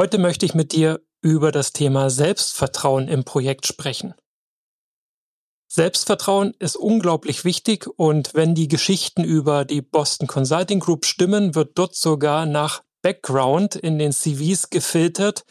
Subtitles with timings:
[0.00, 4.14] Heute möchte ich mit dir über das Thema Selbstvertrauen im Projekt sprechen.
[5.70, 11.76] Selbstvertrauen ist unglaublich wichtig und wenn die Geschichten über die Boston Consulting Group stimmen, wird
[11.76, 15.44] dort sogar nach Background in den CVs gefiltert,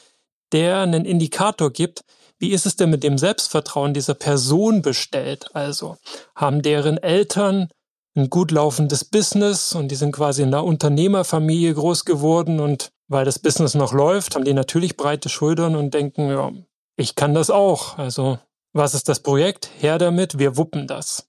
[0.51, 2.01] der einen Indikator gibt,
[2.39, 5.55] wie ist es denn mit dem Selbstvertrauen dieser Person bestellt?
[5.55, 5.97] Also
[6.33, 7.69] haben deren Eltern
[8.17, 13.25] ein gut laufendes Business und die sind quasi in einer Unternehmerfamilie groß geworden und weil
[13.25, 16.51] das Business noch läuft, haben die natürlich breite Schultern und denken, ja,
[16.95, 17.97] ich kann das auch.
[17.97, 18.39] Also,
[18.71, 19.69] was ist das Projekt?
[19.79, 21.27] Her damit, wir wuppen das.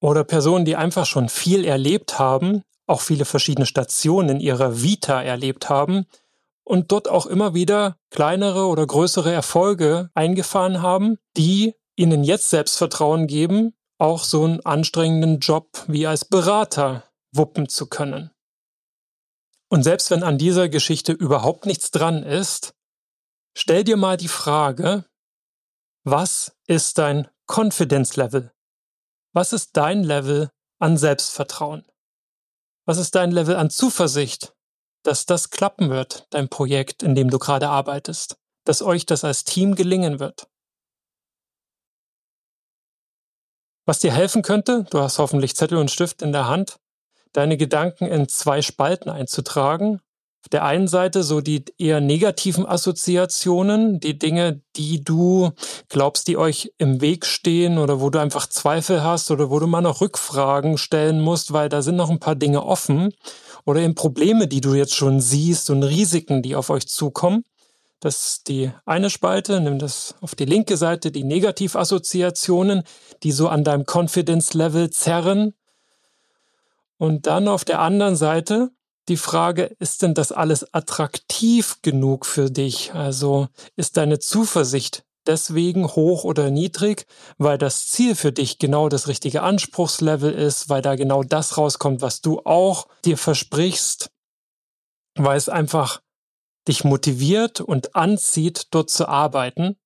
[0.00, 5.22] Oder Personen, die einfach schon viel erlebt haben, auch viele verschiedene Stationen in ihrer Vita
[5.22, 6.06] erlebt haben
[6.64, 13.26] und dort auch immer wieder kleinere oder größere Erfolge eingefahren haben, die ihnen jetzt Selbstvertrauen
[13.26, 18.31] geben, auch so einen anstrengenden Job wie als Berater wuppen zu können.
[19.72, 22.74] Und selbst wenn an dieser Geschichte überhaupt nichts dran ist,
[23.56, 25.06] stell dir mal die Frage,
[26.04, 28.52] was ist dein Confidence Level?
[29.32, 31.86] Was ist dein Level an Selbstvertrauen?
[32.84, 34.54] Was ist dein Level an Zuversicht,
[35.04, 39.44] dass das klappen wird, dein Projekt, in dem du gerade arbeitest, dass euch das als
[39.44, 40.50] Team gelingen wird?
[43.86, 46.78] Was dir helfen könnte, du hast hoffentlich Zettel und Stift in der Hand,
[47.32, 50.00] deine Gedanken in zwei Spalten einzutragen.
[50.44, 55.52] Auf der einen Seite so die eher negativen Assoziationen, die Dinge, die du
[55.88, 59.68] glaubst, die euch im Weg stehen oder wo du einfach Zweifel hast oder wo du
[59.68, 63.14] mal noch Rückfragen stellen musst, weil da sind noch ein paar Dinge offen
[63.64, 67.44] oder eben Probleme, die du jetzt schon siehst und Risiken, die auf euch zukommen.
[68.00, 72.82] Das ist die eine Spalte, nimm das auf die linke Seite, die Negativassoziationen,
[73.22, 75.54] die so an deinem Confidence Level zerren.
[77.02, 78.70] Und dann auf der anderen Seite
[79.08, 82.94] die Frage, ist denn das alles attraktiv genug für dich?
[82.94, 87.06] Also ist deine Zuversicht deswegen hoch oder niedrig,
[87.38, 92.02] weil das Ziel für dich genau das richtige Anspruchslevel ist, weil da genau das rauskommt,
[92.02, 94.12] was du auch dir versprichst,
[95.16, 96.02] weil es einfach
[96.68, 99.76] dich motiviert und anzieht, dort zu arbeiten,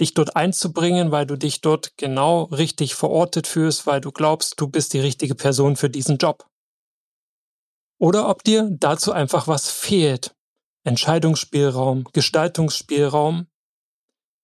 [0.00, 4.68] dich dort einzubringen, weil du dich dort genau richtig verortet fühlst, weil du glaubst, du
[4.68, 6.46] bist die richtige Person für diesen Job.
[8.00, 10.34] Oder ob dir dazu einfach was fehlt.
[10.84, 13.46] Entscheidungsspielraum, Gestaltungsspielraum,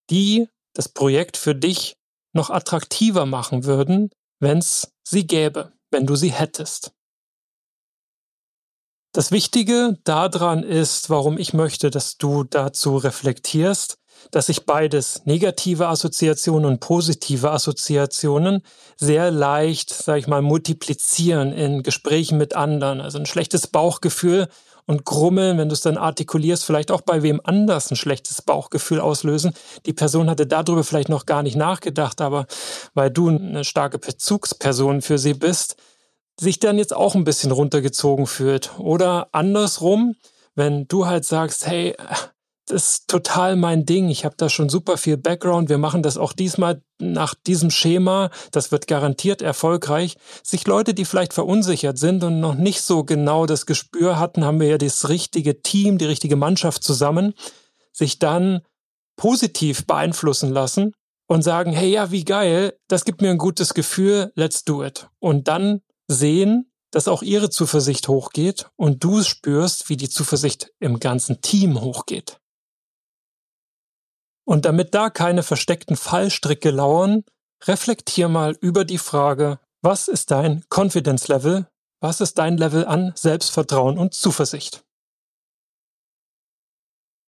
[0.09, 1.97] die das Projekt für dich
[2.33, 6.93] noch attraktiver machen würden, wenn es sie gäbe, wenn du sie hättest.
[9.11, 13.97] Das Wichtige daran ist, warum ich möchte, dass du dazu reflektierst,
[14.31, 18.61] dass sich beides negative Assoziationen und positive Assoziationen
[18.97, 23.01] sehr leicht, sage ich mal, multiplizieren in Gesprächen mit anderen.
[23.01, 24.47] Also ein schlechtes Bauchgefühl
[24.89, 28.99] und Grummeln, wenn du es dann artikulierst, vielleicht auch bei wem anders ein schlechtes Bauchgefühl
[28.99, 29.53] auslösen.
[29.85, 32.47] Die Person hatte darüber vielleicht noch gar nicht nachgedacht, aber
[32.95, 35.75] weil du eine starke Bezugsperson für sie bist,
[36.39, 38.71] sich dann jetzt auch ein bisschen runtergezogen fühlt.
[38.79, 40.15] Oder andersrum,
[40.55, 41.95] wenn du halt sagst, hey,
[42.71, 46.33] ist total mein Ding, ich habe da schon super viel Background, wir machen das auch
[46.33, 50.17] diesmal nach diesem Schema, das wird garantiert erfolgreich.
[50.43, 54.59] Sich Leute, die vielleicht verunsichert sind und noch nicht so genau das Gespür hatten, haben
[54.59, 57.33] wir ja das richtige Team, die richtige Mannschaft zusammen,
[57.91, 58.61] sich dann
[59.15, 60.93] positiv beeinflussen lassen
[61.27, 65.07] und sagen, hey ja, wie geil, das gibt mir ein gutes Gefühl, let's do it.
[65.19, 70.99] Und dann sehen, dass auch ihre Zuversicht hochgeht und du spürst, wie die Zuversicht im
[70.99, 72.39] ganzen Team hochgeht.
[74.49, 77.23] Und damit da keine versteckten Fallstricke lauern,
[77.67, 81.67] reflektier mal über die Frage, was ist dein Confidence Level?
[82.01, 84.83] Was ist dein Level an Selbstvertrauen und Zuversicht?